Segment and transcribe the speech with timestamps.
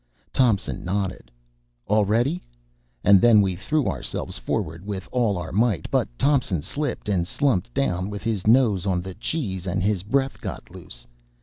[0.33, 1.29] Thompson nodded
[1.85, 2.41] "All ready,"
[3.03, 7.71] and then we threw ourselves forward with all our might; but Thompson slipped, and slumped
[7.75, 11.05] down with his nose on the cheese, and his breath got loose.